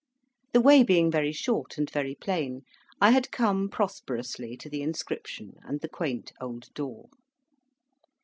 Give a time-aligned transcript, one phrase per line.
[0.53, 2.63] The way being very short and very plain,
[2.99, 7.09] I had come prosperously to the inscription and the quaint old door.